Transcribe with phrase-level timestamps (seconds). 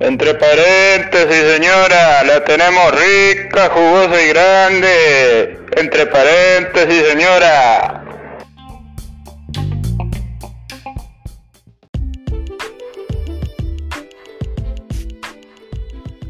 [0.00, 5.58] Entre paréntesis, señora, la tenemos rica, jugosa y grande.
[5.76, 8.04] Entre paréntesis, señora.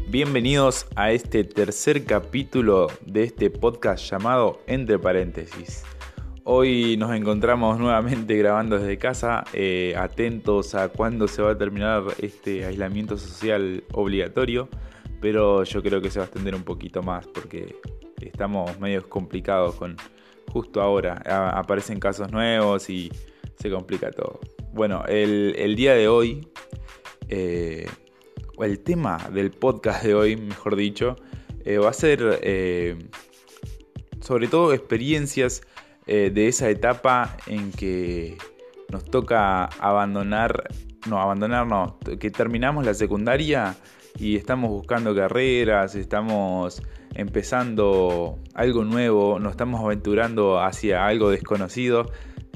[0.07, 5.83] Bienvenidos a este tercer capítulo de este podcast llamado Entre paréntesis.
[6.51, 12.01] Hoy nos encontramos nuevamente grabando desde casa, eh, atentos a cuándo se va a terminar
[12.17, 14.67] este aislamiento social obligatorio,
[15.21, 17.75] pero yo creo que se va a extender un poquito más porque
[18.19, 19.95] estamos medio complicados con
[20.51, 21.21] justo ahora.
[21.53, 23.11] aparecen casos nuevos y
[23.61, 24.39] se complica todo.
[24.73, 26.47] Bueno, el, día de hoy,
[27.27, 27.87] eh,
[28.57, 31.15] o el tema del podcast de hoy, mejor dicho,
[31.63, 32.39] eh, va a ser
[34.19, 35.61] sobre todo experiencias
[36.11, 38.35] eh, de esa etapa en que
[38.91, 40.63] nos toca abandonar,
[41.07, 43.75] no, abandonar no, que terminamos la secundaria
[44.17, 46.81] y estamos buscando carreras, estamos
[47.13, 52.07] empezando algo nuevo, nos estamos aventurando hacia algo desconocido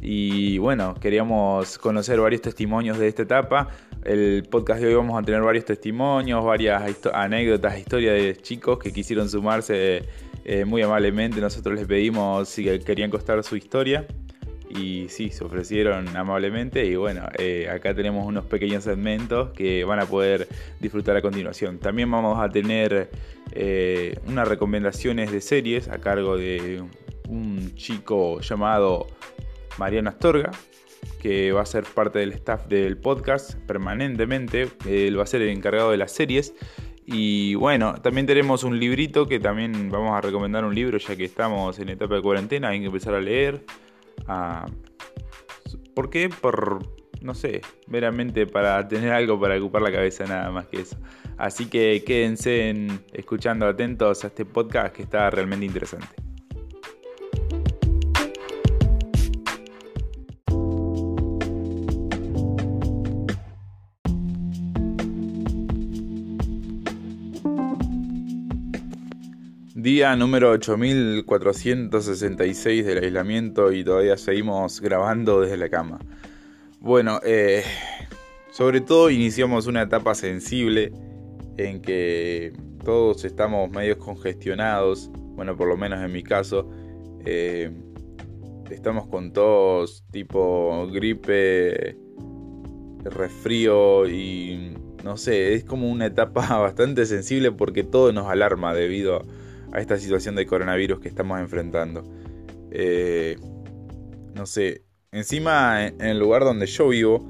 [0.02, 3.68] y bueno, queríamos conocer varios testimonios de esta etapa.
[4.04, 6.82] El podcast de hoy vamos a tener varios testimonios, varias
[7.14, 10.10] anécdotas, historias de chicos que quisieron sumarse
[10.46, 14.06] eh, muy amablemente nosotros les pedimos si querían contar su historia
[14.70, 20.00] y sí, se ofrecieron amablemente y bueno, eh, acá tenemos unos pequeños segmentos que van
[20.00, 20.48] a poder
[20.80, 21.80] disfrutar a continuación.
[21.80, 23.10] También vamos a tener
[23.52, 26.84] eh, unas recomendaciones de series a cargo de
[27.30, 29.08] un chico llamado
[29.78, 30.52] Mariano Astorga,
[31.22, 34.70] que va a ser parte del staff del podcast permanentemente.
[34.88, 36.54] Él va a ser el encargado de las series
[37.06, 41.26] y bueno, también tenemos un librito que también vamos a recomendar un libro ya que
[41.26, 43.66] estamos en etapa de cuarentena, hay que empezar a leer.
[44.28, 44.66] Ah,
[45.94, 46.30] ¿Por qué?
[46.30, 46.80] Por,
[47.22, 50.98] no sé, meramente para tener algo para ocupar la cabeza nada más que eso.
[51.38, 52.74] Así que quédense
[53.12, 56.23] escuchando atentos a este podcast que está realmente interesante.
[69.76, 75.98] Día número 8466 del aislamiento y todavía seguimos grabando desde la cama.
[76.80, 77.64] Bueno, eh,
[78.52, 80.92] sobre todo iniciamos una etapa sensible
[81.58, 82.54] en que
[82.86, 86.70] todos estamos medio congestionados, bueno, por lo menos en mi caso.
[87.26, 87.72] Eh,
[88.70, 91.98] estamos con tos tipo gripe,
[93.06, 99.16] resfrío y no sé, es como una etapa bastante sensible porque todo nos alarma debido
[99.16, 99.24] a
[99.74, 102.04] a esta situación de coronavirus que estamos enfrentando.
[102.72, 103.38] Eh,
[104.34, 107.28] no sé, encima en el lugar donde yo vivo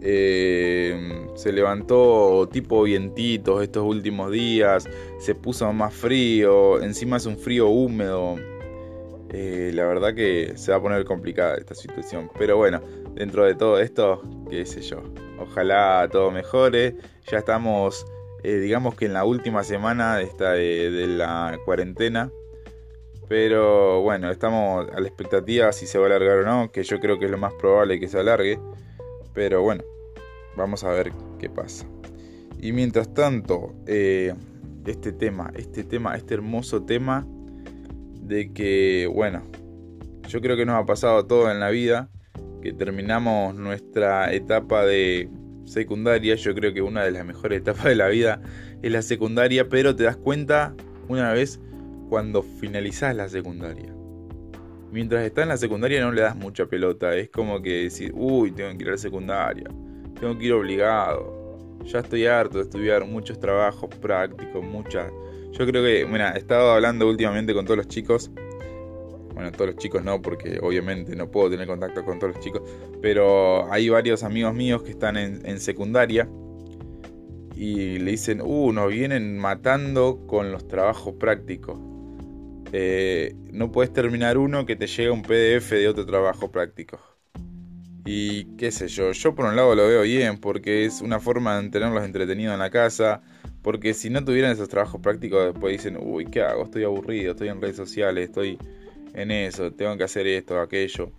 [0.00, 7.38] eh, se levantó tipo vientitos estos últimos días, se puso más frío, encima es un
[7.38, 8.36] frío húmedo.
[9.30, 12.30] Eh, la verdad que se va a poner complicada esta situación.
[12.38, 12.80] Pero bueno,
[13.14, 15.02] dentro de todo esto, qué sé yo.
[15.38, 16.96] Ojalá todo mejore.
[17.30, 18.06] Ya estamos
[18.48, 22.32] eh, digamos que en la última semana esta de, la cuarentena.
[23.28, 26.98] Pero bueno, estamos a la expectativa si se va a alargar o no, que yo
[26.98, 28.58] creo que es lo más probable que se alargue.
[29.34, 29.84] Pero bueno,
[30.56, 31.86] vamos a ver qué pasa.
[32.58, 34.32] Y mientras tanto, eh,
[34.86, 37.26] este tema, este tema, este hermoso tema
[38.22, 39.42] de que, bueno,
[40.26, 42.08] yo creo que nos ha pasado todo en la vida,
[42.62, 45.28] que terminamos nuestra etapa de
[45.68, 48.40] secundaria, yo creo que una de las mejores etapas de la vida
[48.82, 50.74] es la secundaria, pero te das cuenta
[51.08, 51.60] una vez
[52.08, 53.94] cuando finalizas la secundaria.
[54.90, 58.50] Mientras estás en la secundaria no le das mucha pelota, es como que decir, uy,
[58.50, 59.68] tengo que ir a la secundaria,
[60.18, 65.12] tengo que ir obligado, ya estoy harto de estudiar muchos trabajos prácticos, muchas...
[65.52, 68.30] Yo creo que, bueno, he estado hablando últimamente con todos los chicos
[69.38, 72.62] bueno, todos los chicos no, porque obviamente no puedo tener contacto con todos los chicos,
[73.00, 76.28] pero hay varios amigos míos que están en, secundaria
[77.54, 81.78] y le dicen, uh, nos vienen matando con los trabajos prácticos.
[82.72, 86.98] Eh, no puedes terminar uno que te llega un PDF de otro trabajo práctico.
[88.04, 91.54] Y qué sé yo, yo por un lado lo veo bien porque es una forma
[91.54, 93.22] de mantenerlos entretenidos en la casa.
[93.62, 96.64] Porque si no tuvieran esos trabajos prácticos, después dicen, uy, ¿qué hago?
[96.64, 98.58] Estoy aburrido, estoy en redes sociales, estoy
[99.18, 101.10] en eso, tengo que hacer esto, aquello.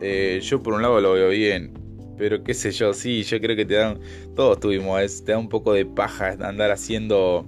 [0.00, 1.72] Eh, yo por un lado lo veo bien,
[2.18, 3.98] pero qué sé yo, sí, yo creo que te dan,
[4.34, 7.46] todos tuvimos, te da un poco de paja andar haciendo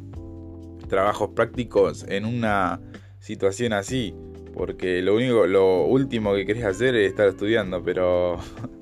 [0.88, 2.81] trabajos prácticos en una
[3.20, 4.14] situación así,
[4.54, 8.38] porque lo único, lo último que querés hacer es estar estudiando, pero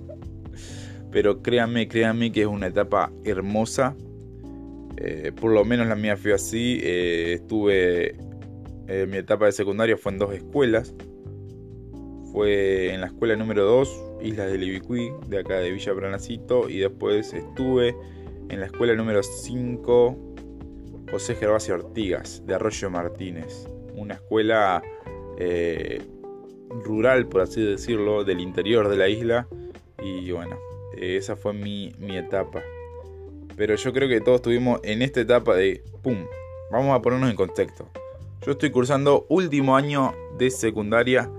[1.14, 3.94] pero créanme, créanme que es una etapa hermosa.
[4.96, 6.80] Eh, por lo menos la mía fue así.
[6.82, 8.16] Eh, estuve,
[8.86, 10.94] mi etapa de secundaria fue en dos escuelas.
[12.32, 16.78] Fue en la escuela número 2, Islas del Ibicuí, de acá de Villa Pranacito, y
[16.78, 17.94] después estuve
[18.48, 20.34] en la escuela número 5,
[21.10, 23.68] José Gervasio Ortigas, de Arroyo Martínez.
[23.94, 24.82] Una escuela
[25.38, 26.02] eh,
[26.84, 29.46] rural, por así decirlo, del interior de la isla.
[30.02, 30.58] Y bueno,
[30.96, 32.62] esa fue mi, mi etapa.
[33.56, 36.26] Pero yo creo que todos estuvimos en esta etapa de, ¡pum!
[36.72, 37.88] Vamos a ponernos en contexto.
[38.44, 41.30] Yo estoy cursando último año de secundaria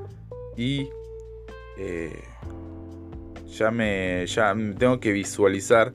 [0.58, 0.90] y
[1.78, 2.24] eh,
[3.48, 5.94] ya, me, ya tengo que visualizar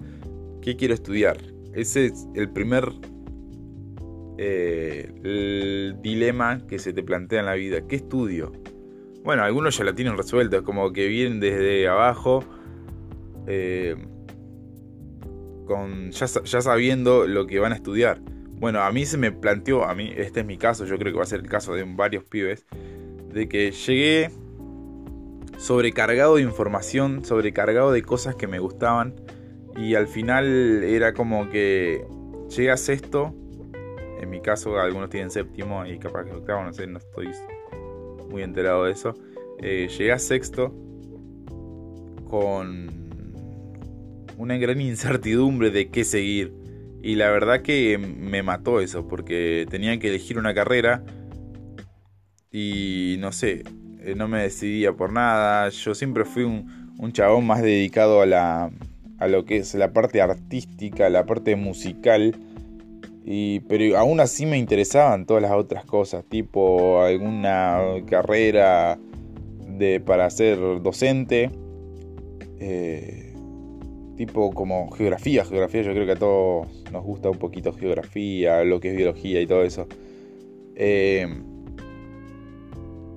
[0.63, 1.39] qué quiero estudiar.
[1.75, 2.93] Ese es el primer
[4.39, 7.87] eh, dilema que se te plantea en la vida.
[7.89, 8.53] ¿Qué estudio?
[9.25, 12.45] Bueno, algunos ya lo tienen resuelto, es como que vienen desde abajo,
[13.49, 13.97] eh,
[15.67, 18.21] con, ya, sabiendo lo que van a estudiar.
[18.61, 21.17] Bueno, a mí se me planteó, a mí, este es mi caso, yo creo que
[21.17, 22.67] va a ser el caso de varios pibes,
[23.33, 24.31] de que llegué
[25.57, 29.15] sobrecargado de información, sobrecargado de cosas que me gustaban,
[29.77, 32.05] y al final era como que
[32.51, 33.35] llegué a sexto,
[34.21, 37.31] en mi caso algunos tienen séptimo y capaz que octavo, no sé, no estoy
[38.29, 39.15] muy enterado de eso.
[39.59, 40.75] Eh, llegué a sexto
[42.29, 42.91] con
[44.37, 46.60] una gran incertidumbre de qué seguir.
[47.03, 51.03] Y la verdad que me mató eso, porque tenía que elegir una carrera
[52.53, 53.63] y no sé,
[54.03, 55.69] eh, no me decidía por nada.
[55.71, 58.71] Yo siempre fui un, un chabón más dedicado a, la,
[59.19, 62.37] a lo que es la parte artística, la parte musical.
[63.25, 68.99] Y, pero aún así me interesaban todas las otras cosas, tipo alguna carrera
[69.79, 71.51] de, para ser docente,
[72.59, 73.30] eh,
[74.21, 78.79] tipo como geografía, geografía, yo creo que a todos nos gusta un poquito geografía, lo
[78.79, 79.89] que es biología y todo eso.
[80.75, 81.27] Eh,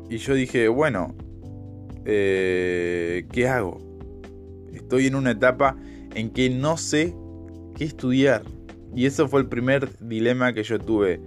[0.10, 1.14] y yo dije, bueno,
[2.06, 3.82] eh, ¿qué hago?
[4.74, 5.76] Estoy en una etapa
[6.16, 7.14] en que no sé
[7.76, 8.44] qué estudiar.
[8.96, 11.20] Y eso fue el primer dilema que yo tuve.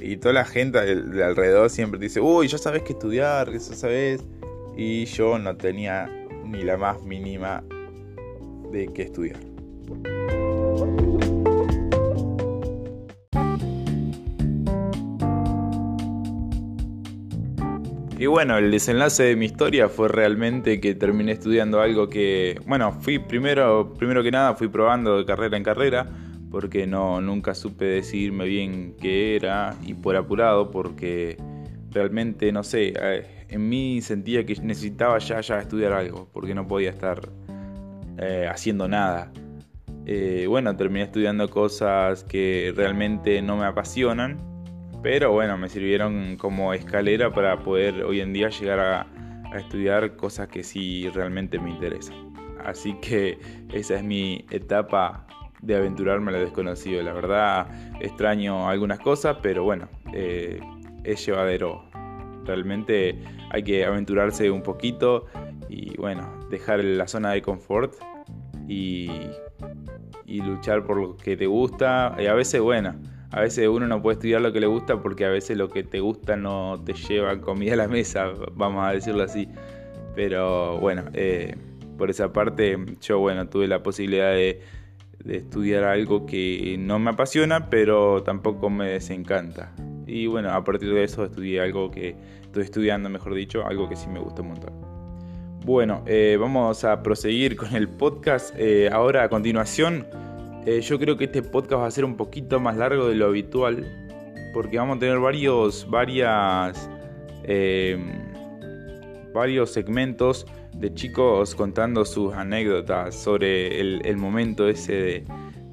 [0.00, 4.24] Y toda la gente de, alrededor siempre dice, uy, ya sabes qué estudiar, ya sabes.
[4.76, 6.08] Y yo no tenía
[6.44, 7.64] ni la más mínima
[8.76, 9.40] de qué estudiar.
[18.18, 22.92] Y bueno, el desenlace de mi historia fue realmente que terminé estudiando algo que, bueno,
[22.92, 26.06] fui primero, primero que nada, fui probando de carrera en carrera
[26.50, 31.36] porque no nunca supe decidirme bien qué era y por apurado porque
[31.90, 36.66] realmente no sé eh, en mí sentía que necesitaba ya ya estudiar algo porque no
[36.66, 37.28] podía estar
[38.18, 39.32] eh, haciendo nada
[40.06, 44.38] eh, bueno terminé estudiando cosas que realmente no me apasionan
[45.02, 49.06] pero bueno me sirvieron como escalera para poder hoy en día llegar a,
[49.56, 52.32] estudiar cosas que sí realmente me interesan
[52.64, 53.38] así que
[53.72, 55.26] esa es mi etapa
[55.62, 57.02] de aventurarme a lo desconocido.
[57.02, 57.66] La verdad
[58.00, 60.60] extraño algunas cosas, pero bueno, eh,
[61.04, 61.84] es llevadero.
[62.44, 63.18] Realmente
[63.50, 65.26] hay que aventurarse un poquito
[65.68, 67.94] y bueno, dejar la zona de confort
[68.68, 69.10] y,
[70.26, 72.14] luchar por lo que te gusta.
[72.18, 72.94] Y a veces, bueno,
[73.30, 75.82] a veces uno no puede estudiar lo que le gusta porque a veces lo que
[75.82, 79.48] te gusta no te lleva comida a la mesa, vamos a decirlo así.
[80.14, 81.54] Pero bueno, eh,
[81.96, 84.60] por esa parte yo bueno, tuve la posibilidad de
[85.26, 89.74] de estudiar algo que no me apasiona, pero tampoco me desencanta.
[90.06, 93.96] Y bueno, a partir de eso estudié algo que estoy estudiando, mejor dicho, algo que
[93.96, 94.85] sí me gusta un montón.
[95.66, 98.54] Bueno, eh, vamos a proseguir con el podcast.
[98.56, 100.06] Eh, ahora a continuación,
[100.64, 103.26] eh, yo creo que este podcast va a ser un poquito más largo de lo
[103.26, 103.84] habitual,
[104.54, 106.88] porque vamos a tener varios, varias,
[109.34, 115.24] varios segmentos de chicos contando sus anécdotas sobre el, momento ese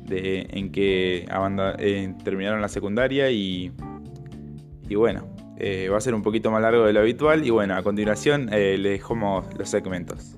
[0.05, 1.27] de, en que
[2.23, 3.71] terminaron la secundaria y,
[4.89, 7.75] y bueno, eh, va a ser un poquito más largo de lo habitual y bueno,
[7.75, 10.37] a continuación eh, les dejamos los segmentos.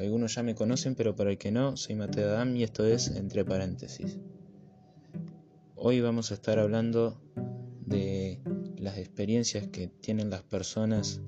[0.00, 3.08] algunos ya me conocen, pero para el que no, soy Mateo Adam y esto es
[3.08, 4.18] Entre Paréntesis.
[5.76, 7.20] Hoy vamos a estar hablando
[8.88, 11.20] las experiencias que tienen las personas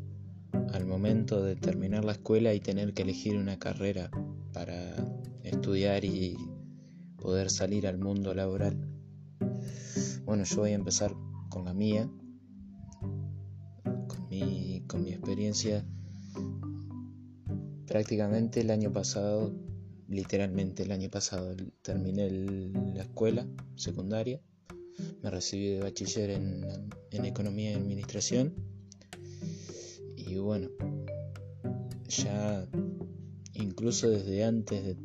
[0.73, 4.11] al momento de terminar la escuela y tener que elegir una carrera
[4.55, 4.95] para
[5.45, 6.39] estudiar y
[7.19, 8.89] poder salir al mundo laboral.
[10.25, 11.15] Bueno, yo voy a empezar
[11.51, 12.11] con la mía,
[13.83, 15.85] con mi, con mi experiencia.
[17.87, 19.53] Prácticamente el año pasado,
[20.09, 22.31] literalmente el año pasado, terminé
[22.95, 24.41] la escuela secundaria,
[25.23, 26.65] me recibí de bachiller en,
[27.11, 28.55] en economía y administración
[30.17, 30.69] y bueno,
[32.09, 32.67] ya
[33.55, 34.97] incluso desde antes de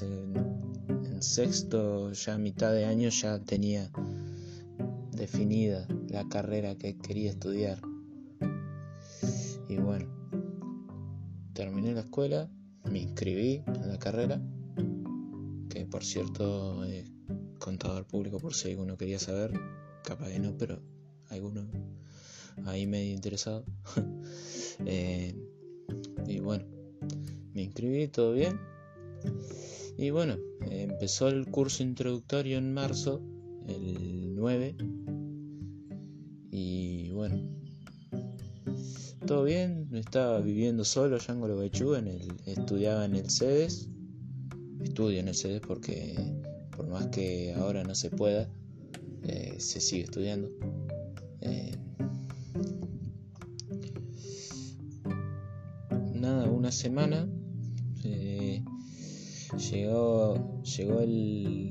[0.00, 3.90] en sexto, ya a mitad de año ya tenía
[5.12, 7.80] definida la carrera que quería estudiar.
[9.68, 10.06] Y bueno,
[11.52, 12.50] terminé la escuela,
[12.90, 14.40] me inscribí en la carrera,
[15.70, 17.10] que por cierto es
[17.58, 19.52] contador público por si alguno quería saber,
[20.04, 20.80] capaz de no, pero
[21.30, 21.66] alguno
[22.64, 23.64] ahí medio interesado.
[24.84, 25.34] Eh,
[26.26, 26.66] y bueno,
[27.54, 28.60] me inscribí, todo bien.
[29.96, 30.36] Y bueno,
[30.70, 33.22] empezó el curso introductorio en marzo,
[33.66, 34.76] el 9.
[36.50, 37.48] Y bueno,
[39.26, 43.88] todo bien, estaba viviendo solo ya en Golobechu, en el, estudiaba en el CEDES.
[44.82, 46.14] Estudio en el CEDES porque
[46.76, 48.48] por más que ahora no se pueda,
[49.22, 50.50] eh, se sigue estudiando.
[51.40, 51.74] Eh,
[56.14, 57.26] nada, una semana
[58.04, 58.62] eh,
[59.70, 61.70] llegó, llegó el,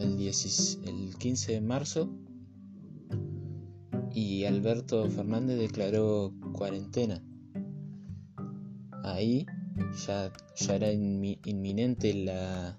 [0.00, 2.10] el, el 15 de marzo
[4.12, 7.22] y Alberto Fernández declaró cuarentena.
[9.04, 9.46] Ahí
[10.06, 12.78] ya, ya era inminente la,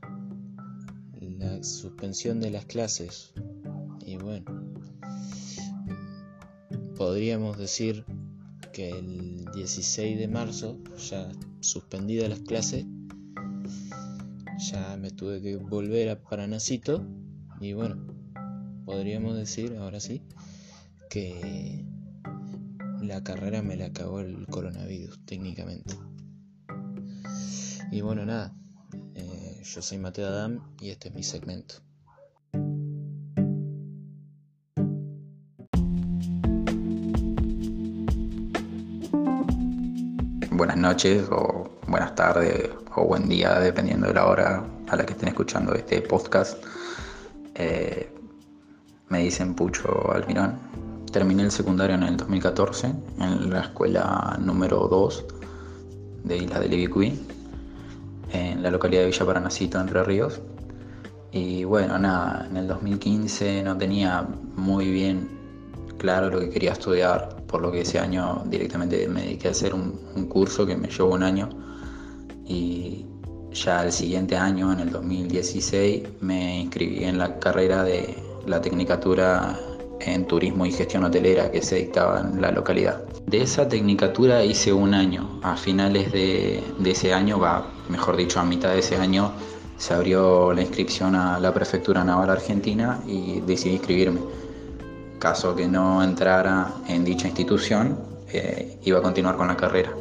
[1.22, 3.34] la suspensión de las clases.
[4.06, 4.46] Y bueno,
[6.96, 8.06] podríamos decir
[8.74, 10.78] que el 16 de marzo,
[11.10, 12.86] ya suspendida las clases,
[14.72, 17.06] ya me tuve que volver a Paranacito
[17.60, 18.08] y bueno,
[18.86, 20.24] podríamos decir ahora sí
[21.10, 21.86] que
[23.02, 25.96] la carrera me la acabó el coronavirus técnicamente.
[27.90, 28.54] Y bueno, nada,
[29.16, 31.76] eh, yo soy Mateo Adam y este es mi segmento.
[40.52, 45.14] Buenas noches o buenas tardes o buen día, dependiendo de la hora a la que
[45.14, 46.62] estén escuchando este podcast.
[47.56, 48.12] Eh,
[49.08, 50.60] me dicen Pucho Almirón.
[51.12, 55.26] Terminé el secundario en el 2014 en la escuela número 2
[56.26, 57.37] de Isla de Levicuí
[58.58, 60.42] en la localidad de Villa Paranacito, Entre Ríos.
[61.32, 65.30] Y bueno, nada, en el 2015 no tenía muy bien
[65.98, 69.74] claro lo que quería estudiar, por lo que ese año directamente me dediqué a hacer
[69.74, 69.92] un,
[70.28, 71.50] curso que me llevó un año.
[72.46, 73.06] Y
[73.52, 79.58] ya el siguiente año, en el 2016, me inscribí en la carrera de la Tecnicatura
[80.00, 83.04] en Turismo y Gestión Hotelera que se dictaba en la localidad.
[83.26, 85.40] De esa tecnicatura hice un año.
[85.44, 89.32] A finales de, ese año, va, mejor dicho, a mitad de ese año,
[89.78, 94.20] se abrió la inscripción a la Prefectura Naval Argentina y decidí inscribirme.
[95.20, 97.98] Caso que no entrara en dicha institución,
[98.30, 99.92] eh, iba a continuar con la carrera.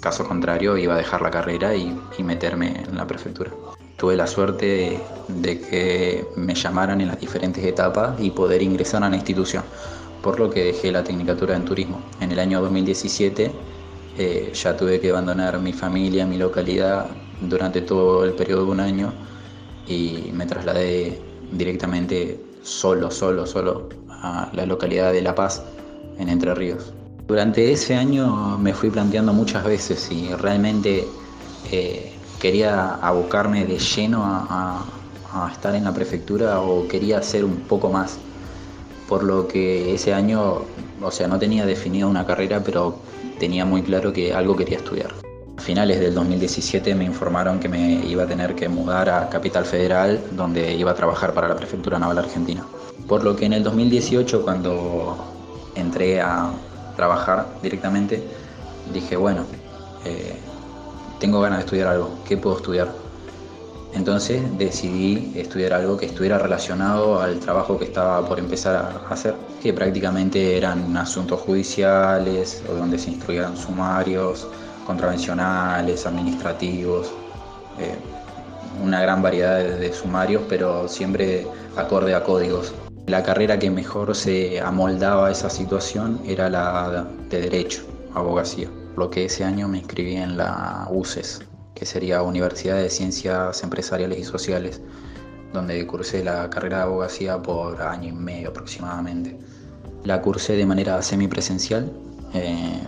[0.00, 3.50] Caso contrario, iba a dejar la carrera y, y meterme en la prefectura
[3.98, 9.10] tuve la suerte de, que me llamaran en las diferentes etapas y poder ingresar a
[9.10, 9.64] la institución,
[10.22, 12.00] por lo que dejé la tecnicatura en turismo.
[12.20, 13.50] En el año 2017
[14.18, 17.06] eh, ya tuve que abandonar mi familia, mi localidad
[17.40, 19.12] durante todo el periodo de un año
[19.86, 21.22] y me trasladé
[21.52, 25.62] directamente solo, solo, solo a la localidad de La Paz,
[26.18, 26.92] en Entre Ríos.
[27.28, 31.06] Durante ese año me fui planteando muchas veces si realmente
[31.70, 34.84] eh, quería abocarme de lleno a,
[35.52, 38.18] estar en la prefectura o quería hacer un poco más.
[39.08, 40.62] Por lo que ese año,
[41.00, 42.96] o sea, no tenía definida una carrera, pero
[43.38, 45.10] tenía muy claro que algo quería estudiar.
[45.56, 49.64] A finales del 2017 me informaron que me iba a tener que mudar a Capital
[49.64, 52.64] Federal, donde iba a trabajar para la Prefectura Naval Argentina.
[53.08, 55.16] Por lo que en el 2018, cuando
[55.74, 56.50] entré a
[56.96, 58.22] trabajar directamente,
[58.92, 59.44] dije, bueno,
[60.04, 60.36] eh,
[61.18, 63.07] tengo ganas de estudiar algo, ¿qué puedo estudiar?
[63.98, 69.34] Entonces decidí estudiar algo que estuviera relacionado al trabajo que estaba por empezar a hacer,
[69.60, 74.46] que prácticamente eran asuntos judiciales o donde se instruían sumarios,
[74.86, 77.08] contravencionales, administrativos,
[77.80, 77.96] eh,
[78.84, 81.44] una gran variedad de, sumarios, pero siempre
[81.76, 82.72] acorde a códigos.
[83.08, 87.82] La carrera que mejor se amoldaba a esa situación era la de Derecho,
[88.14, 88.68] abogacía.
[88.96, 91.40] Lo que ese año me inscribí en la UCES,
[91.78, 94.80] que sería Universidad de Ciencias Empresariales y Sociales,
[95.52, 99.38] donde cursé la carrera de abogacía por año y medio aproximadamente.
[100.04, 101.92] La cursé de manera semipresencial,
[102.34, 102.80] eh,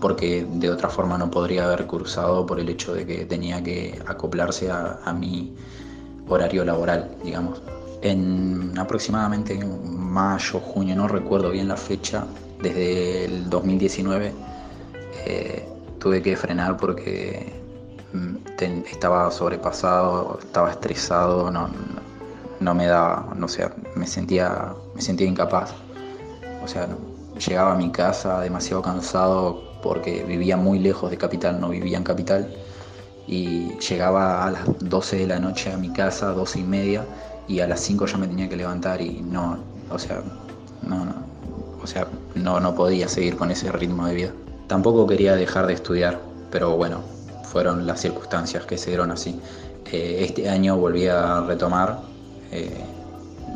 [0.00, 3.98] porque de otra forma no podría haber cursado por el hecho de que tenía que
[4.06, 5.54] acoplarse a, a mi
[6.28, 7.62] horario laboral, digamos.
[8.02, 12.26] En aproximadamente mayo, junio, no recuerdo bien la fecha,
[12.62, 14.32] desde el 2019
[15.26, 17.55] eh, tuve que frenar porque
[18.64, 21.68] estaba sobrepasado, estaba estresado, no,
[22.60, 25.72] no me daba, no sé, me sentía, me sentía incapaz.
[26.64, 26.88] O sea,
[27.46, 32.04] llegaba a mi casa demasiado cansado porque vivía muy lejos de Capital, no vivía en
[32.04, 32.48] Capital.
[33.28, 37.04] Y llegaba a las 12 de la noche a mi casa, 12 y media,
[37.48, 39.58] y a las 5 ya me tenía que levantar y no,
[39.90, 40.22] o sea,
[40.82, 41.06] no,
[41.82, 44.32] o sea, no, no podía seguir con ese ritmo de vida.
[44.68, 46.20] Tampoco quería dejar de estudiar,
[46.50, 47.00] pero bueno,
[47.56, 49.34] fueron las circunstancias que se dieron así.
[49.90, 52.00] Eh, este año volví a retomar,
[52.52, 52.84] eh,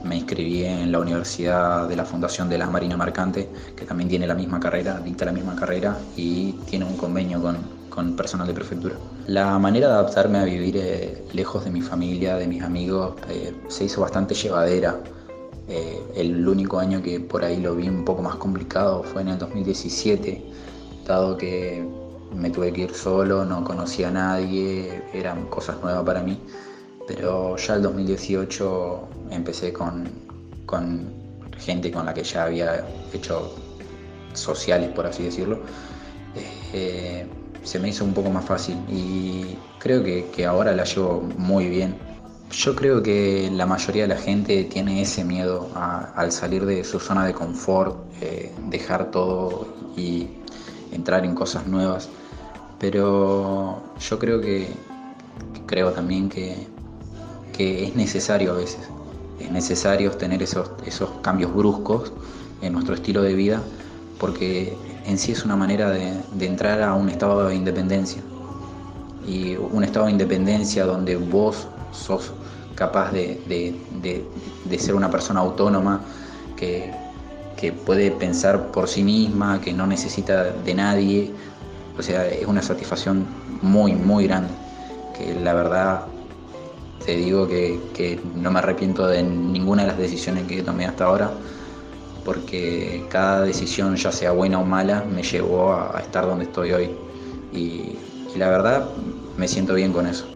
[0.03, 4.27] me inscribí en la Universidad de la Fundación de la Marina Mercante, que también tiene
[4.27, 7.59] la misma carrera, dicta la misma carrera y tiene un convenio con,
[7.91, 8.95] con personal de prefectura.
[9.27, 13.17] La manera de adaptarme a vivir eh, lejos de mi familia, de mis amigos,
[13.69, 14.99] se hizo bastante llevadera.
[16.17, 19.39] el único año que por ahí lo vi un poco más complicado fue en el
[19.39, 20.43] 2017
[21.07, 21.85] dado que
[22.35, 26.39] me tuve que ir solo, no conocía a nadie, eran cosas nuevas para mí,
[27.07, 30.09] pero ya el 2018 empecé con,
[31.59, 33.55] gente con la que ya había hecho
[34.33, 35.61] sociales, por así decirlo,
[36.73, 37.27] eh,
[37.63, 41.97] se me hizo un poco más fácil y creo que, ahora la llevo muy bien.
[42.51, 46.99] Yo creo que la mayoría de la gente tiene ese miedo al salir de su
[46.99, 50.29] zona de confort, eh, dejar todo y
[50.91, 52.09] entrar en cosas nuevas.
[52.81, 54.69] Pero yo creo que,
[55.67, 56.67] creo también que,
[57.53, 58.81] que, es necesario a veces,
[59.39, 62.11] es necesario tener esos, esos cambios bruscos
[62.63, 63.61] en nuestro estilo de vida,
[64.19, 64.77] porque
[65.07, 68.23] en sí es una manera de, entrar a un estado de independencia.
[69.29, 72.33] Y un estado de independencia donde vos sos
[72.75, 74.25] capaz de, de,
[74.65, 76.01] de ser una persona autónoma,
[76.57, 76.91] que,
[77.61, 81.31] que puede pensar por sí misma, que no necesita de nadie.
[82.01, 83.27] O sea, es una satisfacción
[83.61, 84.49] muy, muy grande.
[85.15, 86.07] Que la verdad
[87.05, 91.31] te digo que, no me arrepiento de ninguna de las decisiones que tomé hasta ahora,
[92.25, 96.91] porque cada decisión, ya sea buena o mala, me llevó a, estar donde estoy hoy.
[97.53, 97.99] y
[98.35, 98.89] la verdad
[99.37, 100.27] me siento bien con eso.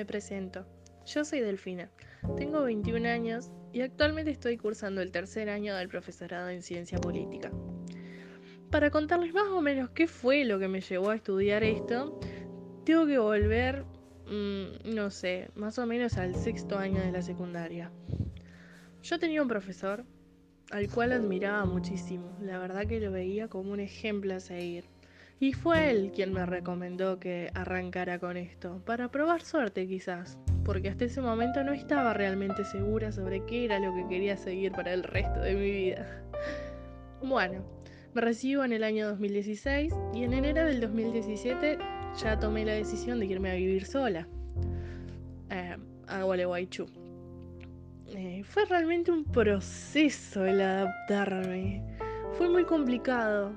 [0.00, 0.64] Me presento.
[1.06, 1.90] Yo soy Delfina.
[2.36, 7.50] Tengo 21 años y actualmente estoy cursando el tercer año del profesorado en ciencia política.
[8.70, 12.20] Para contarles más o menos qué fue lo que me llevó a estudiar esto,
[12.84, 13.84] tengo que volver,
[14.26, 17.90] mm, no sé, más o menos al sexto año de la secundaria.
[19.02, 20.04] Yo tenía un profesor
[20.70, 24.84] al cual admiraba muchísimo, la verdad que lo veía como un ejemplo a seguir.
[25.40, 30.88] Y fue él quien me recomendó que arrancara con esto, para probar suerte quizás, porque
[30.88, 34.92] hasta ese momento no estaba realmente segura sobre qué era lo que quería seguir para
[34.92, 36.22] el resto de mi vida.
[37.22, 37.62] Bueno,
[38.14, 41.78] me recibo en el año 2016 y en enero del 2017
[42.18, 44.26] ya tomé la decisión de irme a vivir sola
[45.50, 45.76] eh,
[46.08, 46.86] a Gualeguaychú.
[48.06, 51.84] Eh, fue realmente un proceso el adaptarme.
[52.32, 53.54] Fue muy complicado,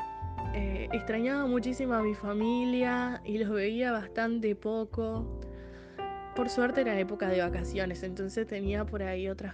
[0.53, 5.39] eh, extrañaba muchísimo a mi familia y los veía bastante poco.
[6.36, 9.54] Por suerte era época de vacaciones, entonces tenía por ahí otras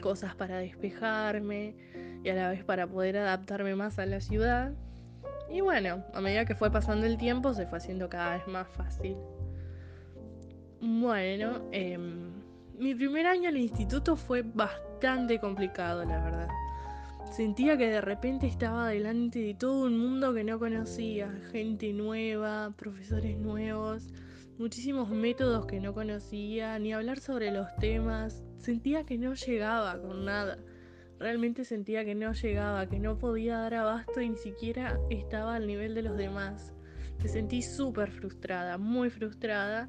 [0.00, 1.74] cosas para despejarme
[2.22, 4.72] y a la vez para poder adaptarme más a la ciudad.
[5.50, 8.68] Y bueno, a medida que fue pasando el tiempo se fue haciendo cada vez más
[8.68, 9.16] fácil.
[10.80, 12.30] Bueno, em,
[12.78, 16.48] mi primer año en el instituto fue bastante complicado, la verdad.
[17.32, 22.72] Sentía que de repente estaba delante de todo un mundo que no conocía, gente nueva,
[22.76, 24.12] profesores nuevos,
[24.58, 28.42] muchísimos métodos que no conocía, ni hablar sobre los temas.
[28.58, 30.58] Sentía que no llegaba con nada.
[31.18, 35.66] Realmente sentía que no llegaba, que no podía dar abasto y ni siquiera estaba al
[35.66, 36.74] nivel de los demás.
[37.22, 39.88] Me sentí súper frustrada, muy frustrada,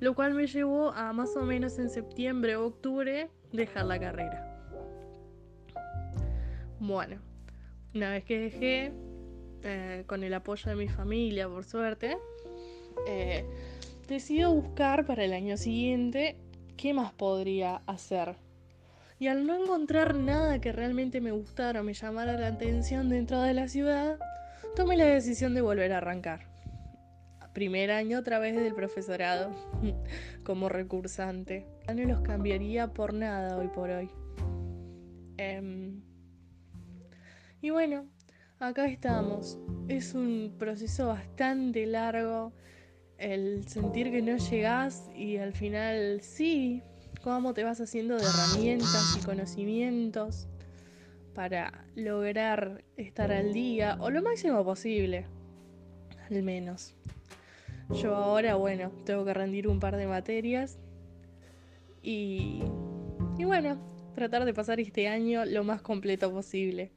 [0.00, 4.44] lo cual me llevó a más o menos en septiembre o octubre dejar la carrera.
[6.78, 7.20] Bueno,
[7.94, 8.92] una vez que dejé,
[9.62, 12.18] eh, con el apoyo de mi familia, por suerte,
[13.06, 13.44] eh,
[14.08, 16.36] decido buscar para el año siguiente
[16.76, 18.36] qué más podría hacer.
[19.20, 23.42] Y al no encontrar nada que realmente me gustara o me llamara la atención dentro
[23.42, 24.18] de la ciudad,
[24.74, 26.48] tomé la decisión de volver a arrancar.
[27.52, 29.50] Primer año otra vez del profesorado,
[30.44, 31.66] como recursante.
[31.94, 34.08] No los cambiaría por nada hoy por hoy.
[35.36, 36.00] Em,
[37.60, 38.06] y bueno,
[38.60, 39.58] acá estamos.
[39.88, 42.52] Es un proceso bastante largo
[43.18, 46.82] el sentir que no llegás y al final sí,
[47.22, 50.48] cómo te vas haciendo de herramientas y conocimientos
[51.34, 55.26] para lograr estar al día o lo máximo posible,
[56.30, 56.94] al menos.
[57.90, 60.78] Yo ahora, bueno, tengo que rendir un par de materias
[62.02, 62.62] y,
[63.38, 63.78] y bueno,
[64.14, 66.92] tratar de pasar este año lo más completo posible.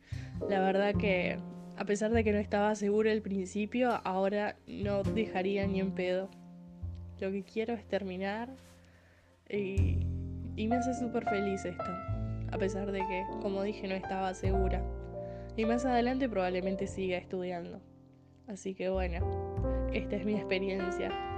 [0.49, 1.39] La verdad que
[1.77, 6.29] a pesar de que no estaba seguro al principio, ahora no dejaría ni en pedo.
[7.19, 8.49] Lo que quiero es terminar
[9.49, 9.99] y,
[10.55, 11.91] y me hace súper feliz esto,
[12.51, 14.83] a pesar de que, como dije, no estaba segura.
[15.55, 17.81] Y más adelante probablemente siga estudiando.
[18.47, 21.30] Así que bueno, esta es mi experiencia.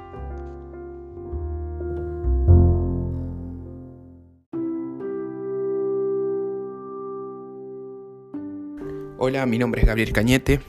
[9.25, 10.59] Hola, mi nombre es Gabriel Cañete,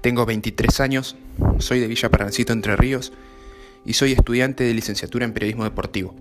[0.00, 1.14] tengo 23 años,
[1.60, 3.12] soy de Villa Parancito, Entre Ríos,
[3.84, 6.12] y soy estudiante de licenciatura en Periodismo Deportivo.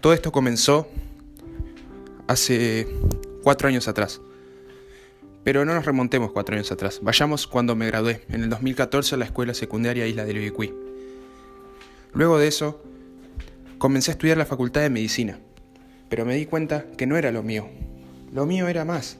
[0.00, 0.88] Todo esto comenzó
[2.26, 2.88] hace
[3.42, 4.22] cuatro años atrás.
[5.44, 7.00] Pero no nos remontemos cuatro años atrás.
[7.02, 10.72] Vayamos cuando me gradué, en el 2014, a la escuela secundaria Isla del Ibicuí.
[12.14, 12.82] Luego de eso,
[13.76, 15.38] comencé a estudiar la facultad de medicina.
[16.08, 17.68] Pero me di cuenta que no era lo mío.
[18.32, 19.18] Lo mío era más.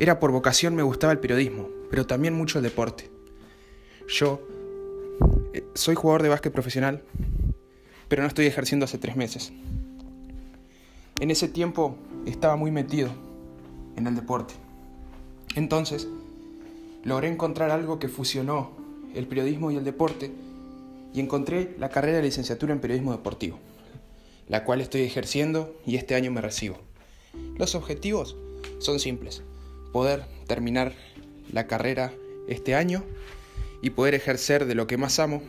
[0.00, 3.10] Era por vocación me gustaba el periodismo, pero también mucho el deporte.
[4.08, 4.40] Yo
[5.52, 7.02] eh, soy jugador de básquet profesional,
[8.08, 9.52] pero no estoy ejerciendo hace tres meses.
[11.20, 13.10] En ese tiempo estaba muy metido
[13.96, 14.54] en el deporte.
[15.54, 16.08] Entonces,
[17.04, 18.70] logré encontrar algo que fusionó
[19.14, 20.32] el periodismo y el deporte
[21.12, 23.58] y encontré la carrera de licenciatura en periodismo deportivo,
[24.48, 26.78] la cual estoy ejerciendo y este año me recibo.
[27.58, 28.34] Los objetivos
[28.78, 29.42] son simples
[29.92, 30.92] poder terminar
[31.52, 32.12] la carrera
[32.48, 33.04] este año
[33.82, 35.42] y poder ejercer de lo que más amo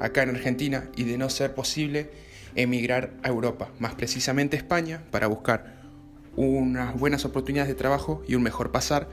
[0.00, 2.10] acá en Argentina y de no ser posible
[2.54, 5.82] emigrar a Europa, más precisamente a España, para buscar
[6.36, 9.08] unas buenas oportunidades de trabajo y un mejor pasar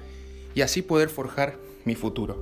[0.56, 2.40] y así poder forjar mi futuro.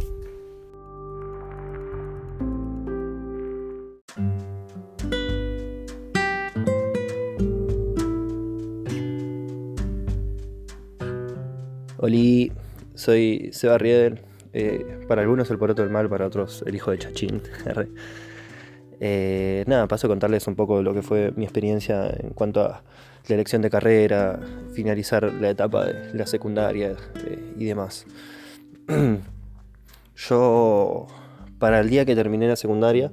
[12.02, 12.50] Oli,
[12.96, 14.22] soy Seba Riedel.
[14.54, 17.42] Eh, para algunos el poroto del mal, para otros el hijo de Chachín.
[19.02, 22.84] eh, nada, paso a contarles un poco lo que fue mi experiencia en cuanto a
[23.28, 24.40] la elección de carrera,
[24.74, 28.06] finalizar la etapa de la secundaria eh, y demás.
[30.16, 31.08] Yo,
[31.60, 33.12] para el día que terminé la secundaria,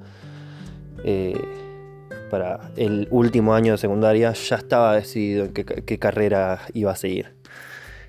[2.31, 7.37] para el último año de secundaria, ya estaba decidido en qué carrera iba a seguir.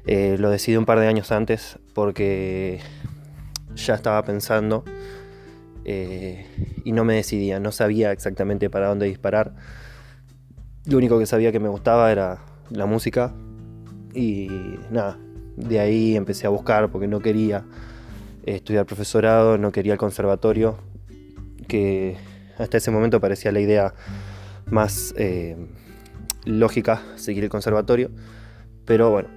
[0.08, 2.80] Eh, lo decidí un par de años antes porque
[3.76, 4.86] ya estaba pensando
[5.84, 6.46] eh,
[6.86, 9.54] y no me decidía, no sabía exactamente para dónde disparar.
[10.86, 12.40] Lo único que sabía que me gustaba era
[12.70, 13.34] la música
[14.14, 14.48] y
[14.90, 15.18] nada,
[15.58, 17.66] de ahí empecé a buscar porque no quería
[18.46, 20.78] estudiar profesorado, no quería el conservatorio,
[21.68, 22.16] que
[22.58, 23.94] hasta ese momento parecía la idea
[24.72, 25.58] más eh,
[26.46, 28.10] lógica seguir el conservatorio,
[28.86, 29.30] pero bueno,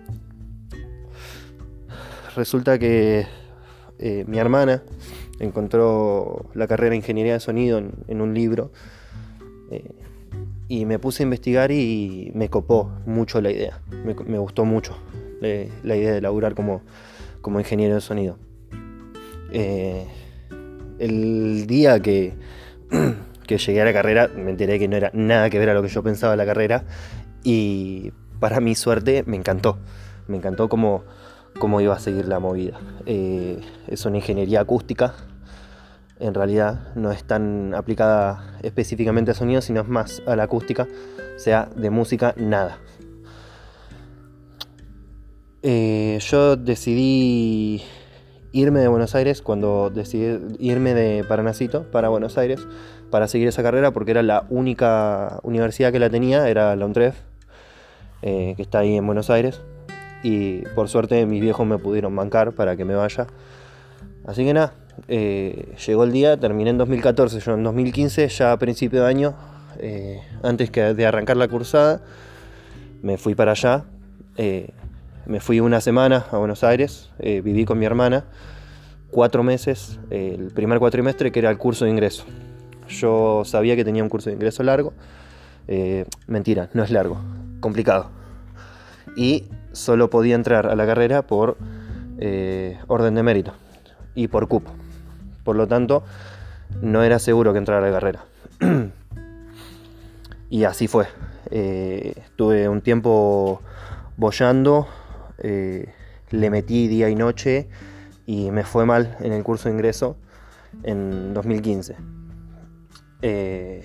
[2.36, 3.26] resulta que
[3.98, 4.82] eh, mi hermana
[5.38, 8.72] encontró la carrera de ingeniería de sonido en, un libro
[9.70, 9.90] eh,
[10.68, 14.96] y me puse a investigar y me copó mucho la idea, me, gustó mucho
[15.42, 16.82] eh, la idea de laburar como,
[17.40, 18.38] como ingeniero de sonido.
[19.52, 22.34] El día que,
[23.46, 25.82] que llegué a la carrera me enteré que no era nada que ver a lo
[25.82, 26.84] que yo pensaba la carrera
[27.42, 29.78] y para mi suerte me encantó,
[30.28, 31.02] me encantó como
[31.58, 32.78] cómo iba a seguir la movida.
[33.06, 35.14] Eh, es una ingeniería acústica,
[36.20, 40.86] en realidad no es tan aplicada específicamente a sonido, sino es más a la acústica,
[41.34, 42.78] o sea, de música nada.
[45.62, 47.82] Eh, yo decidí
[48.52, 52.66] irme de Buenos Aires cuando decidí irme de Paranacito para Buenos Aires
[53.10, 57.16] para seguir esa carrera porque era la única universidad que la tenía, era la UNTREF,
[58.22, 59.62] eh, que está ahí en Buenos Aires
[60.22, 63.26] y por suerte mis viejos me pudieron bancar para que me vaya
[64.26, 64.74] Así que nada,
[65.08, 69.34] eh, llegó el día, terminé en 2014, yo en 2015, ya a principio de año,
[69.78, 72.02] eh, antes que de arrancar la cursada,
[73.02, 73.84] me fui para allá.
[74.36, 74.70] eh,
[75.26, 78.24] me fui una semana a Buenos Aires, viví con mi hermana
[79.10, 82.24] cuatro meses, el primer cuatrimestre que era el curso de ingreso.
[82.88, 84.92] Yo sabía que tenía un curso de ingreso largo.
[86.26, 87.20] mentira, no es largo,
[87.60, 88.10] complicado.
[89.14, 91.56] Y solo podía entrar a la carrera por
[92.18, 93.52] eh, orden de mérito
[94.14, 94.72] y por cupo.
[95.44, 96.02] Por lo tanto,
[96.82, 98.24] no era seguro que entrara a la carrera.
[100.50, 101.06] y así fue.
[101.50, 103.60] Eh, tuve un tiempo
[104.16, 104.86] boyando,
[105.38, 105.92] eh,
[106.30, 107.68] le metí día y noche
[108.26, 110.16] y me fue mal en el curso de ingreso
[110.82, 111.96] en 2015.
[113.22, 113.84] Eh,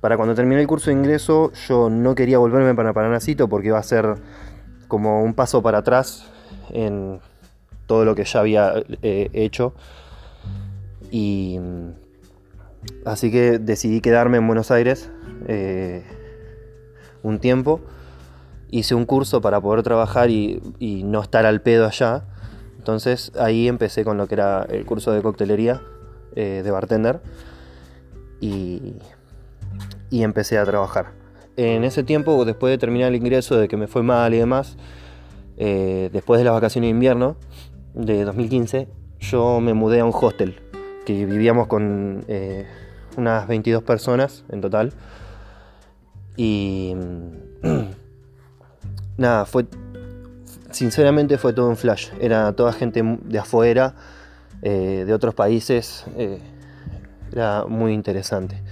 [0.00, 3.78] para cuando terminé el curso de ingreso yo no quería volverme para Paranacito porque iba
[3.78, 4.16] a ser
[4.92, 6.26] como un paso para atrás
[6.68, 7.18] en
[7.86, 9.72] todo lo que ya había eh, hecho.
[11.10, 11.58] Y
[13.06, 15.10] así que decidí quedarme en Buenos Aires
[15.48, 16.04] eh,
[17.22, 17.80] un tiempo.
[18.68, 22.24] Hice un curso para poder trabajar y, y no estar al pedo allá.
[22.76, 25.80] Entonces ahí empecé con lo que era el curso de coctelería
[26.36, 27.22] eh, de bartender.
[28.40, 28.96] Y,
[30.10, 31.21] y empecé a trabajar.
[31.56, 34.76] En ese tiempo, después de terminar el ingreso, de que me fue mal y demás,
[35.58, 37.36] eh, después de las vacaciones de invierno
[37.94, 38.88] de 2015,
[39.20, 40.60] yo me mudé a un hostel,
[41.04, 42.66] que vivíamos con eh,
[43.18, 44.94] unas 22 personas en total.
[46.38, 46.96] Y
[49.18, 49.66] nada, fue,
[50.70, 52.08] sinceramente fue todo un flash.
[52.18, 53.94] Era toda gente de afuera,
[54.62, 56.06] eh, de otros países.
[57.30, 58.62] era muy interesante.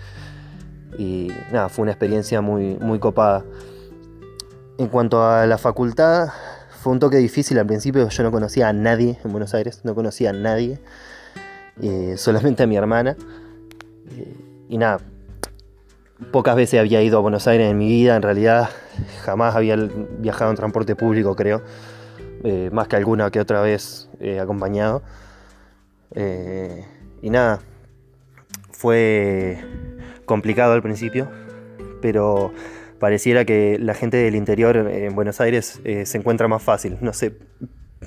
[0.99, 3.45] Y nada, fue una experiencia muy, muy copada.
[4.79, 6.29] En cuanto a la facultad,
[6.81, 8.09] fue un toque difícil al principio.
[8.09, 10.81] Yo no conocía a nadie en Buenos Aires, no conocía a nadie,
[11.83, 13.17] eh, solamente a mi hermana.
[14.17, 14.37] Eh,
[14.71, 15.01] y nada,
[16.33, 18.71] pocas veces había ido a Buenos Aires en mi vida, en realidad
[19.23, 21.63] jamás había viajado en transporte público, creo,
[22.45, 24.09] eh, más que alguna que otra vez
[24.41, 25.03] acompañado.
[27.23, 27.61] Y nada,
[28.73, 29.63] fue
[30.31, 31.27] complicado al principio,
[32.01, 32.53] pero
[33.01, 36.99] pareciera que la gente del interior en Buenos Aires eh, se encuentra más fácil.
[37.01, 37.37] No sé,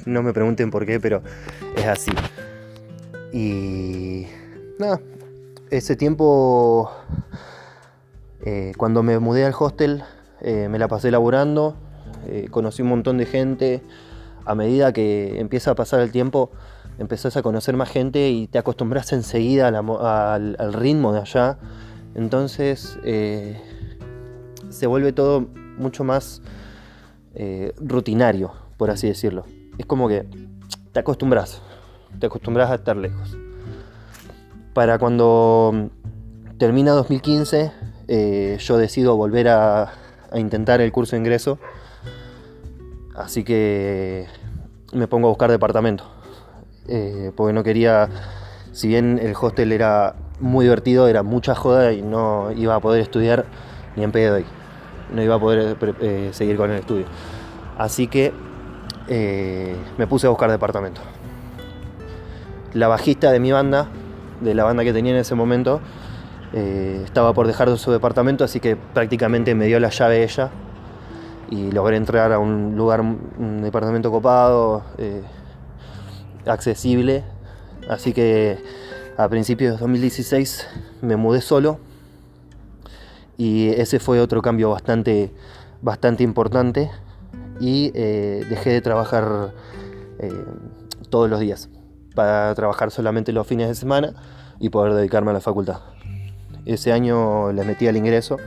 [0.05, 1.21] no me pregunten por qué, pero
[1.75, 2.13] es así.
[3.33, 4.25] Y
[4.79, 5.01] nada,
[5.69, 6.89] ese tiempo,
[8.45, 10.03] eh, cuando me mudé al hostel,
[10.39, 11.75] eh, me la pasé laburando,
[12.25, 13.81] eh, conocí un montón de gente.
[14.45, 16.51] A medida que empieza a pasar el tiempo,
[16.99, 21.57] empezás a conocer más gente y te acostumbras enseguida al ritmo de allá.
[22.15, 23.59] Entonces eh,
[24.69, 25.47] se vuelve todo
[25.77, 26.41] mucho más
[27.33, 29.45] eh, rutinario, por así decirlo.
[29.77, 30.25] Es como que
[30.91, 31.61] te acostumbras,
[32.19, 33.37] te acostumbras a estar lejos.
[34.73, 35.89] Para cuando
[36.57, 37.71] termina 2015,
[38.07, 39.93] eh, yo decido volver a,
[40.35, 41.59] intentar el curso de ingreso.
[43.15, 44.25] Así que
[44.91, 46.05] me pongo a buscar departamento.
[47.35, 48.09] Porque no quería,
[48.71, 53.01] si bien el hostel era muy divertido, era mucha joda y no iba a poder
[53.01, 53.45] estudiar
[53.95, 54.45] ni en pedo ahí.
[55.13, 57.05] No iba a poder eh, seguir con el estudio.
[57.77, 58.33] Así que
[59.07, 61.01] eh, me puse a buscar departamento.
[62.73, 63.87] La bajista de mi banda,
[64.41, 65.79] de la banda que tenía en ese momento,
[66.53, 70.49] eh, estaba por dejar su departamento, así que prácticamente me dio la llave ella
[71.49, 74.83] y logré entrar a un lugar, un departamento copado,
[76.47, 77.23] accesible.
[77.89, 78.57] Así que
[79.17, 80.67] a principios de 2016
[81.01, 81.79] me mudé solo
[83.37, 85.31] y ese fue otro cambio bastante,
[85.81, 86.89] bastante importante
[87.59, 89.53] y eh, dejé de trabajar
[90.19, 90.31] eh,
[91.09, 91.69] todos los días
[92.15, 94.13] para trabajar solamente los fines de semana
[94.59, 95.79] y poder dedicarme a la facultad.
[96.65, 98.37] Ese año le metí al ingreso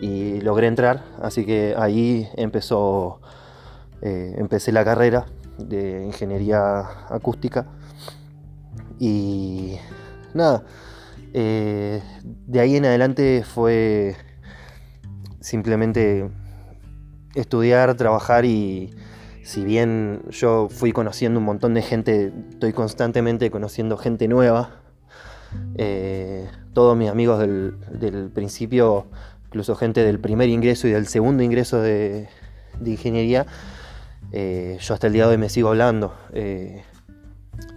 [0.00, 3.20] y logré entrar, así que ahí empezó,
[4.00, 5.26] eh, empecé la carrera
[5.58, 7.66] de ingeniería acústica
[9.04, 9.78] y
[10.32, 10.62] nada,
[11.34, 14.14] eh, de ahí en adelante fue
[15.40, 16.30] simplemente
[17.34, 18.94] estudiar, trabajar y
[19.42, 24.70] si bien yo fui conociendo un montón de gente, estoy constantemente conociendo gente nueva.
[25.74, 29.06] eh, todos mis amigos del, principio,
[29.46, 32.28] incluso gente del primer ingreso y del segundo ingreso de,
[32.86, 33.46] ingeniería,
[34.30, 36.14] eh, yo hasta el día de hoy me sigo hablando.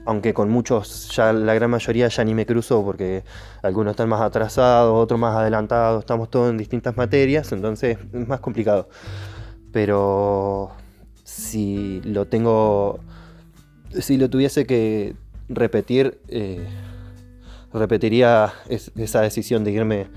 [0.06, 3.24] Aunque con muchos, ya la gran mayoría ya ni me cruzo porque
[3.64, 8.40] algunos están más atrasados, otros más adelantados, estamos todos en distintas materias, entonces es más
[8.40, 8.88] complicado.
[9.72, 10.72] Pero
[11.24, 13.00] si lo tengo
[14.02, 15.16] si lo tuviese que
[15.50, 16.68] repetir, eh,
[17.74, 20.08] repetiría esa decisión de irme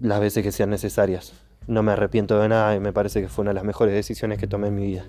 [0.00, 1.32] las veces que sean necesarias.
[1.66, 4.38] No me arrepiento de nada y me parece que fue una de las mejores decisiones
[4.38, 5.04] que tomé en mi vida.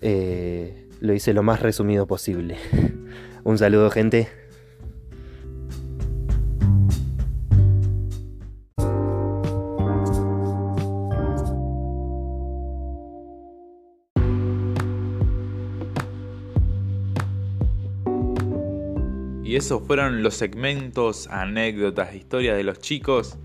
[0.00, 2.56] Eh, lo hice lo más resumido posible.
[3.44, 4.28] Un saludo gente.
[19.42, 23.36] Y esos fueron los segmentos, anécdotas, historias de los chicos.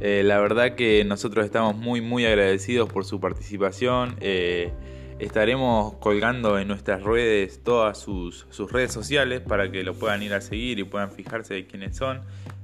[0.00, 4.16] Eh, la verdad que nosotros estamos muy muy agradecidos por su participación.
[4.20, 4.72] Eh,
[5.20, 10.40] estaremos colgando en nuestras redes todas sus, redes sociales para que lo puedan ir a
[10.40, 12.22] seguir y puedan fijarse de quiénes son.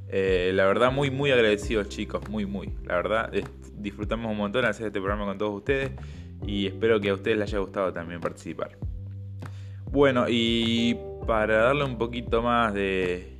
[0.08, 2.72] Eh, la verdad muy muy agradecidos chicos, muy muy.
[2.84, 3.30] La verdad
[3.74, 5.92] disfrutamos un montón hacer este programa con todos ustedes
[6.46, 8.78] y espero que a ustedes les haya gustado también participar.
[9.90, 13.32] Bueno, y para darle un poquito más de,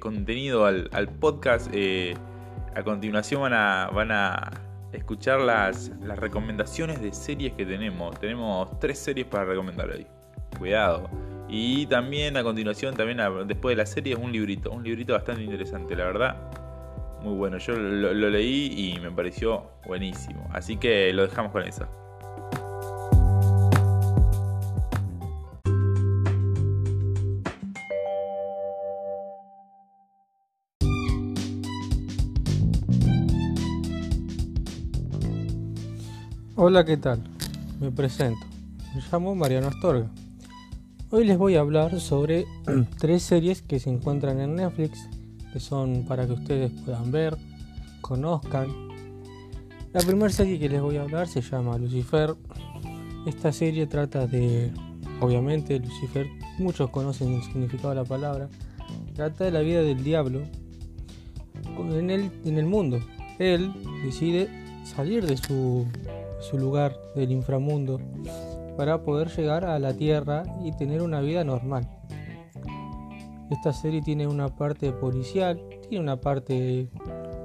[0.00, 2.14] contenido al, podcast, eh,
[2.74, 4.65] a continuación van a, van a
[4.96, 8.18] escuchar las, las recomendaciones de series que tenemos.
[8.18, 10.06] Tenemos tres series para recomendar hoy.
[10.58, 11.08] Cuidado.
[11.48, 14.72] Y también a continuación, también después de la serie, es un librito.
[14.72, 16.36] Un librito bastante interesante, la verdad.
[17.22, 17.58] Muy bueno.
[17.58, 20.48] Yo lo leí y me pareció buenísimo.
[20.52, 21.86] Así que lo dejamos con eso.
[36.68, 37.22] Hola, ¿qué tal?
[37.78, 38.44] Me presento.
[38.92, 40.10] Me llamo Mariano Astorga.
[41.10, 42.44] Hoy les voy a hablar sobre
[42.98, 45.08] tres series que se encuentran en Netflix,
[45.52, 47.36] que son para que ustedes puedan ver,
[48.00, 48.66] conozcan.
[49.92, 52.34] La primera serie que les voy a hablar se llama Lucifer.
[53.28, 54.72] Esta serie trata de,
[55.20, 56.26] obviamente, Lucifer,
[56.58, 58.48] muchos conocen el significado de la palabra,
[59.14, 60.42] trata de la vida del diablo
[61.78, 62.98] en el, en el mundo.
[63.38, 63.72] Él
[64.04, 64.50] decide
[64.84, 65.86] salir de su
[66.40, 68.00] su lugar del inframundo
[68.76, 71.88] para poder llegar a la Tierra y tener una vida normal.
[73.50, 76.88] Esta serie tiene una parte policial, tiene una parte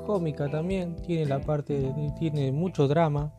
[0.06, 3.32] cómica también, tiene la parte tiene mucho drama.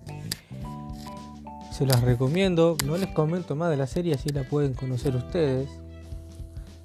[1.73, 5.69] Se las recomiendo, no les comento más de la serie así la pueden conocer ustedes.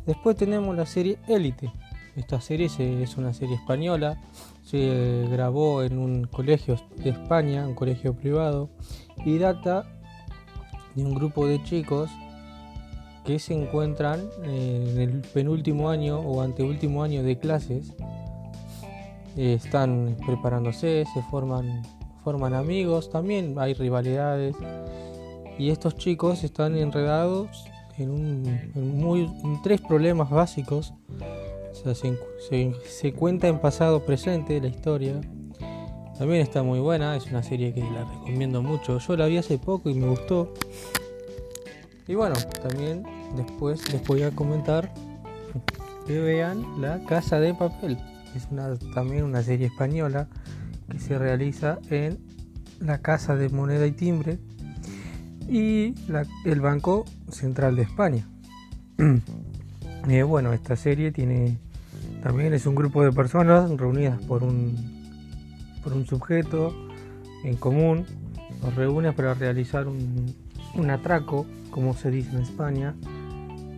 [0.06, 1.72] Después tenemos la serie Élite.
[2.16, 4.20] Esta serie es una serie española
[4.68, 8.70] se grabó en un colegio de España, un colegio privado,
[9.26, 9.86] y data
[10.94, 12.10] de un grupo de chicos
[13.24, 17.94] que se encuentran eh, en el penúltimo año o anteúltimo año de clases.
[19.38, 21.84] Eh, están preparándose, se forman,
[22.26, 24.56] forman amigos, también hay rivalidades.
[25.58, 27.66] Y estos chicos están enredados
[27.98, 30.94] en, muy, en tres problemas básicos
[31.84, 35.20] se, cuenta en pasado presente la historia.
[36.18, 38.98] También está muy buena, es una serie que la recomiendo mucho.
[39.00, 40.54] Yo la vi hace poco y me gustó.
[42.08, 43.04] Y bueno, también
[43.36, 44.92] después les voy a comentar
[46.08, 47.98] que vean La Casa de Papel.
[48.36, 48.48] Es
[48.94, 50.28] también una serie española
[50.90, 52.18] que se realiza en
[52.80, 54.40] la Casa de Moneda y Timbre
[55.48, 55.96] y
[56.46, 58.28] el Banco Central de España.
[60.10, 61.58] Eh, bueno, esta serie tiene
[62.22, 64.76] también es un grupo de personas reunidas por un,
[65.84, 66.74] por un sujeto
[67.44, 68.06] en común.
[68.62, 70.36] Nos reúne para realizar un,
[70.76, 72.96] un atraco, como se dice en España,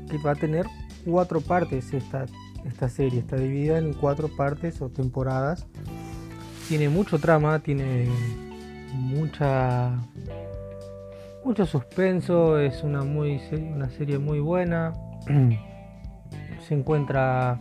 [0.10, 0.66] que va a tener
[1.06, 2.26] cuatro partes esta,
[2.66, 3.20] esta serie.
[3.20, 5.66] Está dividida en cuatro partes o temporadas.
[6.68, 8.08] Tiene mucho trama, tiene
[8.94, 9.98] mucha
[11.44, 14.94] mucho suspenso, es una muy una serie muy buena.
[16.68, 17.60] Se encuentra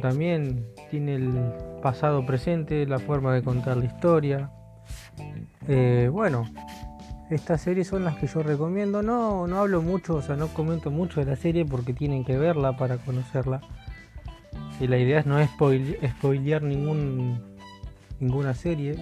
[0.00, 1.32] también tiene el
[1.80, 4.50] pasado presente, la forma de contar la historia.
[5.68, 6.44] Eh, bueno,
[7.30, 9.02] estas series son las que yo recomiendo.
[9.02, 12.36] No, no hablo mucho, o sea, no comento mucho de la serie porque tienen que
[12.36, 13.60] verla para conocerla.
[14.80, 17.40] Y la idea es no spoilear ningún,
[18.18, 18.96] ninguna serie.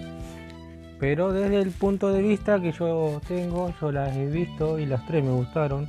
[0.99, 5.05] Pero desde el punto de vista que yo tengo, yo las he visto y las
[5.07, 5.87] tres me gustaron.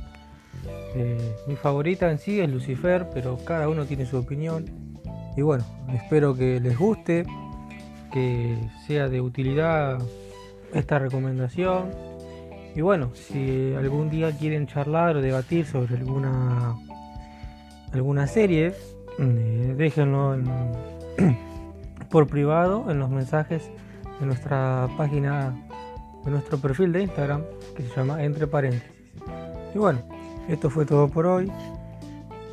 [0.94, 4.64] Eh, mi favorita en sí es Lucifer, pero cada uno tiene su opinión.
[5.36, 7.24] Y bueno, espero que les guste,
[8.12, 9.98] que sea de utilidad
[10.72, 11.90] esta recomendación.
[12.74, 16.76] Y bueno, si algún día quieren charlar o debatir sobre alguna
[17.92, 18.74] alguna serie,
[19.18, 20.36] eh, déjenlo
[22.10, 23.70] por privado en los mensajes
[24.20, 25.54] de nuestra página
[26.24, 27.42] de nuestro perfil de Instagram
[27.76, 28.90] que se llama Entre Paréntesis.
[29.74, 30.00] Y bueno,
[30.48, 31.50] esto fue todo por hoy.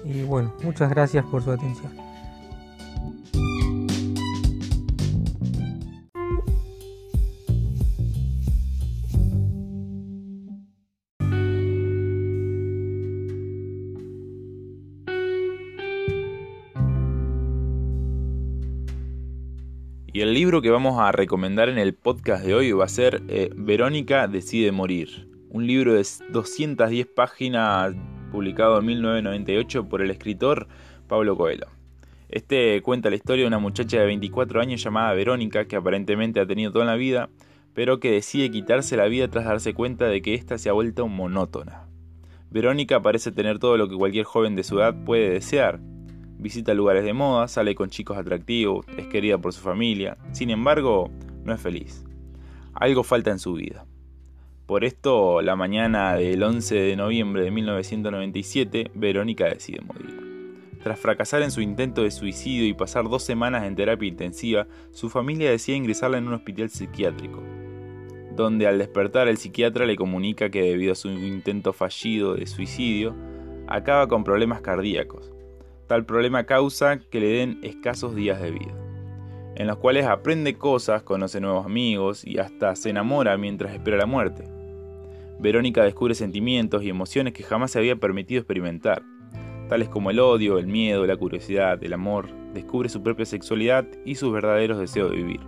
[0.03, 1.91] Y bueno, muchas gracias por su atención.
[20.13, 23.23] Y el libro que vamos a recomendar en el podcast de hoy va a ser
[23.29, 27.93] eh, Verónica decide morir, un libro de 210 páginas
[28.32, 30.68] publicado en 1998 por el escritor
[31.08, 31.68] Pablo Coelho.
[32.30, 36.45] Este cuenta la historia de una muchacha de 24 años llamada Verónica que aparentemente ha
[36.45, 37.30] tenido toda la vida,
[37.74, 41.10] pero que decide quitarse la vida tras darse cuenta de que ésta se ha vuelto
[41.10, 41.86] monótona.
[42.49, 45.82] Verónica parece tener todo lo que cualquier joven de su edad puede desear,
[46.38, 51.12] visita lugares de moda, sale con chicos atractivos, es querida por su familia, sin embargo,
[51.43, 52.06] no es feliz.
[52.74, 53.86] Algo falta en su vida.
[54.72, 60.78] Por esto, la mañana del 11 de noviembre de 1997, Verónica decide morir.
[60.82, 65.09] Tras fracasar en su intento de suicidio y pasar dos semanas en terapia intensiva, su
[65.09, 67.43] familia decide ingresarla en un hospital psiquiátrico,
[68.34, 73.13] donde al despertar el psiquiatra le comunica que debido a su intento fallido de suicidio,
[73.67, 75.34] acaba con problemas cardíacos,
[75.88, 78.74] Tal problema causa que le den escasos días de vida,
[79.57, 84.05] en los cuales aprende cosas, conoce nuevos amigos y hasta se enamora mientras espera la
[84.05, 84.61] muerte.
[85.41, 89.01] Verónica descubre sentimientos y emociones que jamás se había permitido experimentar,
[89.69, 94.15] tales como el odio, el miedo, la curiosidad, el amor, descubre su propia sexualidad y
[94.15, 95.39] sus verdaderos deseos de vivir.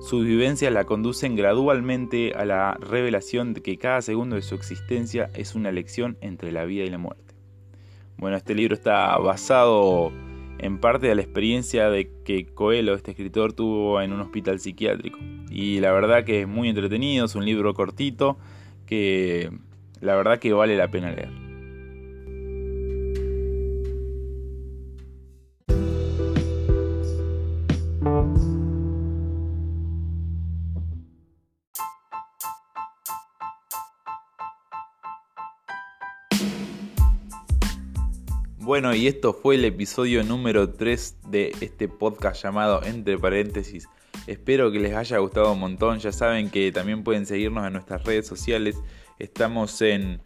[0.00, 5.30] Sus vivencias la conducen gradualmente a la revelación de que cada segundo de su existencia
[5.34, 7.36] es una elección entre la vida y la muerte.
[8.16, 10.10] Bueno, este libro está basado
[10.58, 15.20] en parte de la experiencia de que Coelho, este escritor, tuvo en un hospital psiquiátrico.
[15.48, 18.36] Y la verdad que es muy entretenido, es un libro cortito
[18.86, 19.50] que
[20.00, 21.42] la verdad que vale la pena leer.
[38.72, 43.86] Bueno, y esto fue el episodio número 3 de este podcast llamado Entre paréntesis.
[44.26, 45.98] Espero que les haya gustado un montón.
[45.98, 48.76] Ya saben que también pueden seguirnos en nuestras redes sociales.
[49.18, 50.20] Estamos en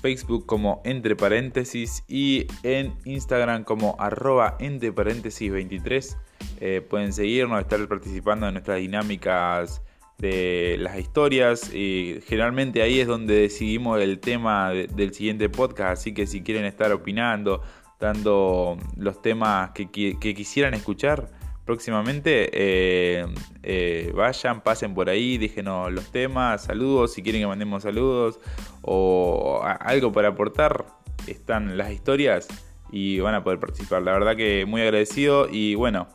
[0.00, 6.16] Facebook como Entre paréntesis y en Instagram como arroba entre paréntesis 23.
[6.60, 9.82] Eh, pueden seguirnos, estar participando en nuestras dinámicas
[10.18, 16.14] de las historias y generalmente ahí es donde decidimos el tema del siguiente podcast así
[16.14, 17.62] que si quieren estar opinando
[17.98, 21.30] dando los temas que, quisieran escuchar
[21.64, 23.26] próximamente, eh,
[23.62, 28.38] eh, vayan, pasen por ahí, déjenos los temas, saludos, si quieren que mandemos saludos
[28.82, 30.86] o algo para aportar,
[31.26, 32.48] están las historias
[32.90, 34.02] y van a poder participar.
[34.02, 36.06] La verdad que muy agradecido y bueno,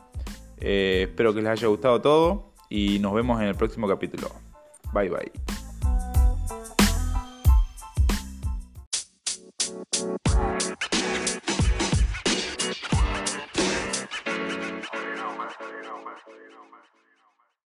[0.60, 4.30] eh, espero que les haya gustado todo y nos vemos en el próximo capítulo.
[4.92, 5.59] Bye bye.